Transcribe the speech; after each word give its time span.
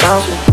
falso 0.00 0.45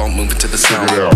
don't 0.00 0.16
move 0.16 0.32
into 0.32 0.48
the 0.48 0.56
sound. 0.56 1.09